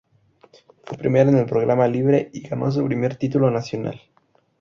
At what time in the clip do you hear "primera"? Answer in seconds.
0.97-1.29